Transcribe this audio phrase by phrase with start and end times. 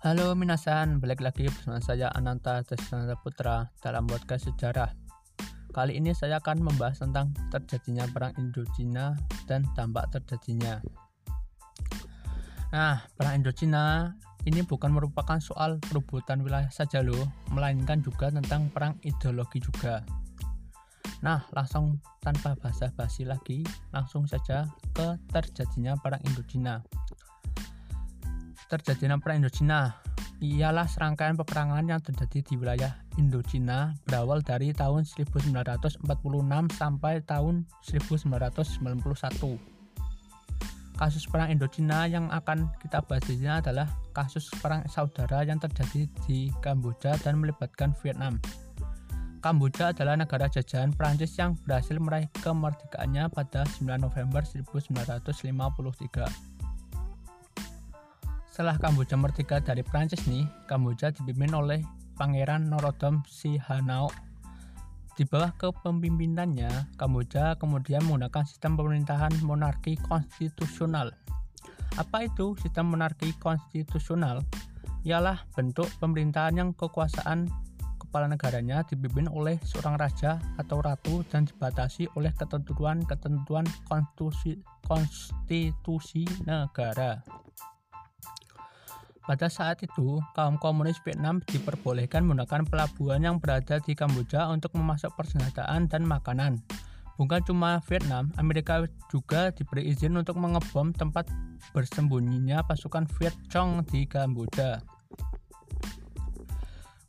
[0.00, 4.96] Halo minasan, balik lagi bersama saya Ananta Desnanda Putra dalam podcast sejarah.
[5.76, 9.12] Kali ini saya akan membahas tentang terjadinya perang Indochina
[9.44, 10.80] dan dampak terjadinya.
[12.72, 14.16] Nah, perang Indochina
[14.48, 20.00] ini bukan merupakan soal perebutan wilayah saja loh, melainkan juga tentang perang ideologi juga.
[21.20, 23.60] Nah, langsung tanpa basa-basi lagi,
[23.92, 24.64] langsung saja
[24.96, 26.80] ke terjadinya perang Indochina
[28.70, 29.98] terjadinya perang Indochina
[30.40, 36.00] ialah serangkaian peperangan yang terjadi di wilayah Indochina berawal dari tahun 1946
[36.78, 39.58] sampai tahun 1991.
[40.96, 46.08] Kasus perang Indochina yang akan kita bahas di sini adalah kasus perang saudara yang terjadi
[46.28, 48.40] di Kamboja dan melibatkan Vietnam.
[49.40, 56.49] Kamboja adalah negara jajahan Prancis yang berhasil meraih kemerdekaannya pada 9 November 1953.
[58.60, 61.80] Setelah Kamboja merdeka dari Prancis nih, Kamboja dipimpin oleh
[62.20, 64.12] Pangeran Norodom Sihanouk.
[65.16, 66.68] Di bawah kepemimpinannya,
[67.00, 71.08] Kamboja kemudian menggunakan sistem pemerintahan monarki konstitusional.
[71.96, 74.44] Apa itu sistem monarki konstitusional?
[75.08, 77.48] Ialah bentuk pemerintahan yang kekuasaan
[77.96, 87.24] kepala negaranya dipimpin oleh seorang raja atau ratu dan dibatasi oleh ketentuan-ketentuan konstitusi, konstitusi negara.
[89.30, 95.14] Pada saat itu, kaum komunis Vietnam diperbolehkan menggunakan pelabuhan yang berada di Kamboja untuk memasok
[95.14, 96.58] persenjataan dan makanan.
[97.14, 101.30] Bukan cuma Vietnam, Amerika juga diberi izin untuk mengebom tempat
[101.70, 104.82] bersembunyinya pasukan Viet Cong di Kamboja.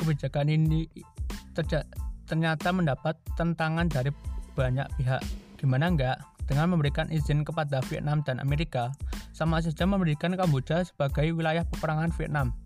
[0.00, 0.88] Kebijakan ini
[2.24, 4.08] ternyata mendapat tentangan dari
[4.56, 5.20] banyak pihak.
[5.60, 6.16] Gimana enggak?
[6.48, 8.88] Dengan memberikan izin kepada Vietnam dan Amerika,
[9.36, 12.56] sama saja memberikan Kamboja sebagai wilayah peperangan Vietnam.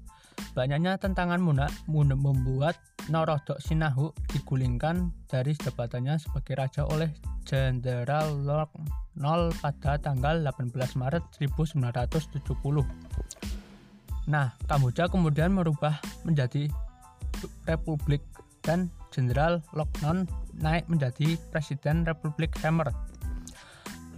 [0.55, 2.79] Banyaknya tantangan Muna, Muna membuat
[3.11, 7.11] Norodok Sinahu digulingkan dari jabatannya sebagai raja oleh
[7.43, 8.71] Jenderal Lok
[9.19, 12.87] Nol pada tanggal 18 Maret 1970.
[14.31, 16.71] Nah, Kamboja kemudian merubah menjadi
[17.67, 18.23] republik
[18.63, 20.23] dan Jenderal Lok Non
[20.55, 22.95] naik menjadi Presiden Republik Hammer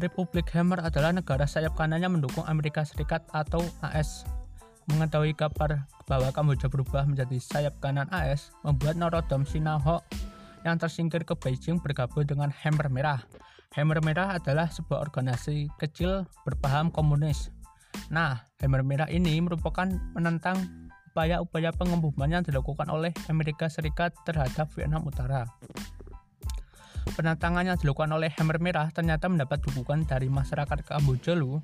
[0.02, 4.26] Republik Hammer adalah negara sayap kanan yang mendukung Amerika Serikat atau AS.
[4.90, 10.02] Mengetahui kabar bahwa Kamboja berubah menjadi sayap kanan AS, membuat Norodom Sinaho
[10.66, 13.22] yang tersingkir ke Beijing bergabung dengan Hammer Merah.
[13.78, 17.54] Hammer Merah adalah sebuah organisasi kecil berpaham komunis.
[18.10, 19.86] Nah, Hammer Merah ini merupakan
[20.18, 20.58] menentang
[21.14, 25.46] upaya-upaya pengeboman yang dilakukan oleh Amerika Serikat terhadap Vietnam Utara.
[27.12, 31.60] Penentangan yang dilakukan oleh Hammer Merah ternyata mendapat dukungan dari masyarakat Kamboja loh.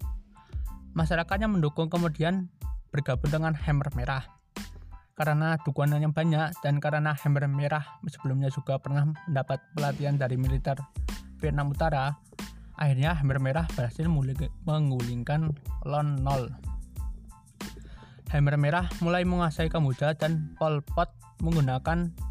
[0.93, 2.53] Masyarakatnya mendukung kemudian
[2.93, 4.29] bergabung dengan Hammer Merah.
[5.17, 10.77] Karena dukungan yang banyak dan karena Hammer Merah sebelumnya juga pernah mendapat pelatihan dari militer
[11.41, 12.13] Vietnam Utara,
[12.77, 15.55] akhirnya Hammer Merah berhasil menggulingkan
[15.89, 16.53] Lon Nol.
[18.29, 21.09] Hammer Merah mulai menguasai Kamboja dan Pol Pot
[21.41, 22.28] menggunakan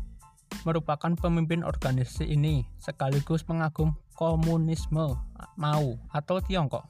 [0.67, 5.15] merupakan pemimpin organisasi ini sekaligus pengagum komunisme
[5.55, 6.83] Mao atau Tiongkok.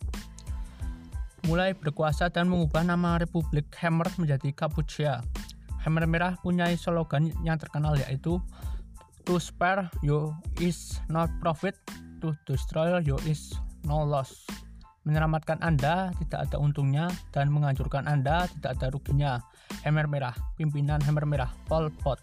[1.46, 5.22] Mulai berkuasa dan mengubah nama Republik Hammer menjadi Kampuchea.
[5.86, 8.42] Hammer Merah punya slogan yang terkenal yaitu
[9.30, 11.78] To spare you is not profit,
[12.24, 13.54] to destroy you is
[13.86, 14.48] no loss.
[15.06, 19.40] Menyelamatkan Anda tidak ada untungnya dan menghancurkan Anda tidak ada ruginya.
[19.84, 22.20] Hammer Merah, pimpinan Hammer Merah, Pol Pot.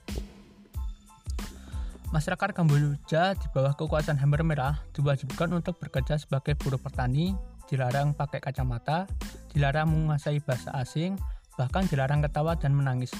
[2.14, 7.34] Masyarakat Kamboja di bawah kekuasaan Hammer Merah diwajibkan untuk bekerja sebagai buruh petani,
[7.66, 9.10] dilarang pakai kacamata,
[9.50, 11.18] dilarang menguasai bahasa asing,
[11.58, 13.10] bahkan dilarang ketawa dan menangis.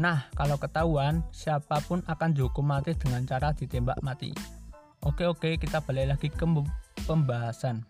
[0.00, 4.32] Nah, kalau ketahuan, siapa pun akan dihukum mati dengan cara ditembak mati.
[5.04, 6.48] Oke oke, kita balik lagi ke
[7.04, 7.84] pembahasan.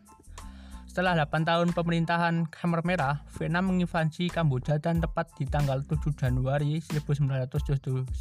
[0.97, 6.81] Setelah 8 tahun pemerintahan Khmer Merah, Vietnam menginvasi Kamboja dan tepat di tanggal 7 Januari
[6.81, 8.17] 1979,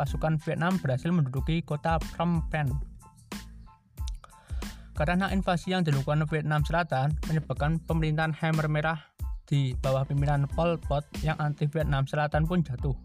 [0.00, 2.72] pasukan Vietnam berhasil menduduki kota Phnom Penh.
[4.96, 8.96] Karena invasi yang dilakukan Vietnam Selatan menyebabkan pemerintahan Khmer Merah
[9.44, 12.96] di bawah pimpinan Pol Pot yang anti Vietnam Selatan pun jatuh.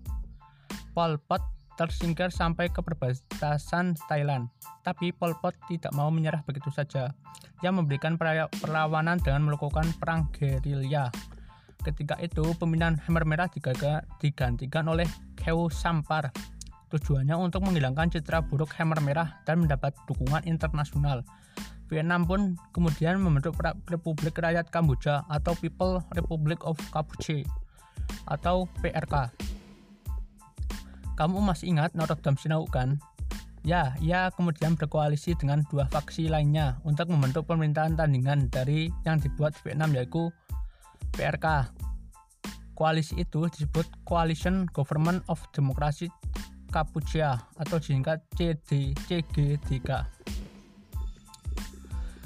[0.96, 1.44] Pol Pot
[1.82, 4.54] tersingkir sampai ke perbatasan Thailand.
[4.86, 7.10] Tapi Pol Pot tidak mau menyerah begitu saja.
[7.66, 11.10] Ia memberikan perlawanan dengan melakukan perang gerilya.
[11.82, 13.50] Ketika itu, pimpinan Hammer Merah
[14.22, 16.30] digantikan oleh Keu Sampar.
[16.94, 21.26] Tujuannya untuk menghilangkan citra buruk Hammer Merah dan mendapat dukungan internasional.
[21.90, 23.58] Vietnam pun kemudian membentuk
[23.90, 27.44] Republik Rakyat Kamboja atau People Republic of Kampuchea
[28.30, 29.34] atau PRK.
[31.22, 32.98] Kamu masih ingat Norodom Sinau kan?
[33.62, 39.54] Ya, ia kemudian berkoalisi dengan dua faksi lainnya untuk membentuk pemerintahan tandingan dari yang dibuat
[39.62, 40.34] Vietnam yaitu
[41.14, 41.70] PRK.
[42.74, 46.10] Koalisi itu disebut Coalition Government of Democracy
[46.74, 50.10] Kampuchea atau disingkat CD, CGDK.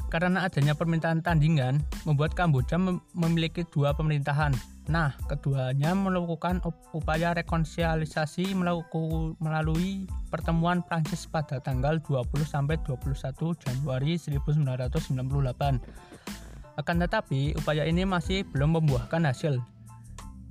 [0.07, 2.80] Karena adanya pemerintahan tandingan, membuat Kamboja
[3.12, 6.61] memiliki dua pemerintahan, Nah, keduanya melakukan
[6.93, 8.53] upaya rekonsiliasi
[9.41, 15.81] melalui pertemuan Prancis pada tanggal 20 sampai 21 Januari 1998.
[16.77, 19.57] Akan tetapi, upaya ini masih belum membuahkan hasil.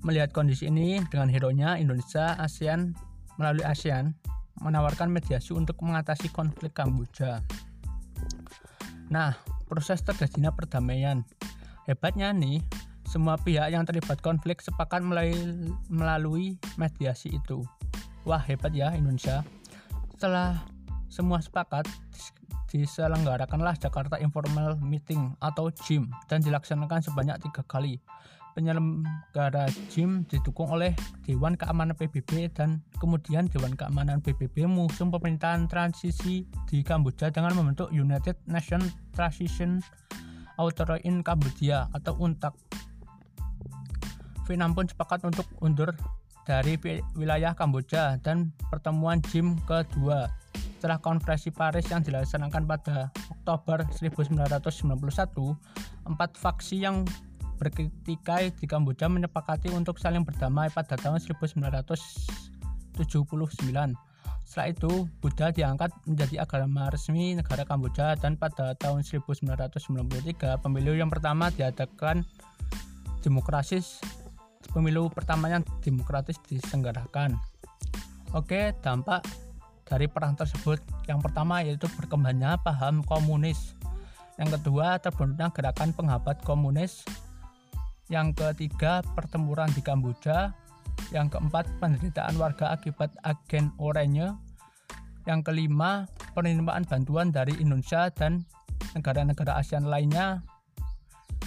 [0.03, 2.97] Melihat kondisi ini, dengan hero-nya Indonesia ASEAN
[3.39, 4.19] melalui ASEAN
[4.59, 7.39] menawarkan mediasi untuk mengatasi konflik Kamboja.
[9.15, 9.39] Nah,
[9.71, 11.23] proses terjadinya perdamaian.
[11.85, 12.65] Hebatnya nih,
[13.05, 15.05] semua pihak yang terlibat konflik sepakat
[15.89, 17.63] melalui mediasi itu.
[18.25, 19.45] Wah, hebat ya Indonesia.
[20.17, 20.65] Setelah
[21.13, 21.85] semua sepakat,
[22.75, 28.03] diselenggarakanlah Jakarta Informal Meeting atau JIM dan dilaksanakan sebanyak tiga kali.
[28.59, 30.95] Penyelenggara JIM didukung oleh
[31.27, 37.91] Dewan Keamanan PBB dan kemudian Dewan Keamanan PBB mengusung pemerintahan transisi di Kamboja dengan membentuk
[37.95, 39.83] United Nations Transition
[40.59, 42.55] Authority in Cambodia atau UNTAC
[44.45, 45.93] Vietnam pun sepakat untuk undur
[46.45, 46.77] dari
[47.17, 50.29] wilayah Kamboja dan pertemuan JIM kedua
[50.77, 54.45] setelah konferensi Paris yang dilaksanakan pada Oktober 1991
[56.05, 57.09] empat faksi yang
[57.57, 63.01] berketikai di Kamboja menyepakati untuk saling berdamai pada tahun 1979
[64.45, 71.09] setelah itu, Buddha diangkat menjadi agama resmi negara Kamboja dan pada tahun 1993 pemilu yang
[71.09, 72.29] pertama diadakan
[73.25, 73.81] demokrasi
[74.71, 77.37] pemilu pertama yang demokratis diselenggarakan.
[78.35, 79.23] Oke, dampak
[79.85, 83.77] dari perang tersebut yang pertama yaitu berkembangnya paham komunis.
[84.35, 87.07] Yang kedua, terbentuknya gerakan penghabat komunis.
[88.11, 90.51] Yang ketiga, pertempuran di Kamboja.
[91.15, 94.35] Yang keempat, penderitaan warga akibat agen oranye.
[95.25, 98.43] Yang kelima, penerimaan bantuan dari Indonesia dan
[98.99, 100.43] negara-negara ASEAN lainnya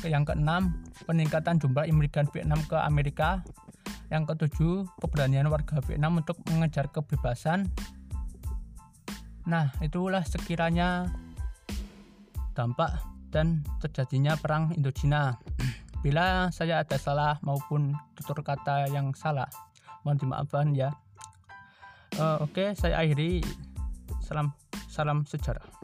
[0.06, 0.78] yang keenam,
[1.10, 3.42] peningkatan jumlah imigran Vietnam ke Amerika.
[4.08, 7.68] Yang ketujuh, keberanian warga Vietnam untuk mengejar kebebasan.
[9.48, 11.08] Nah, itulah sekiranya
[12.52, 13.00] dampak
[13.32, 15.40] dan terjadinya perang Indochina.
[16.04, 19.50] Bila saya ada salah maupun tutur kata yang salah,
[20.04, 20.94] mohon dimaafkan ya.
[22.16, 23.44] Uh, Oke, okay, saya akhiri.
[24.24, 24.52] Salam
[24.88, 25.77] salam sejarah.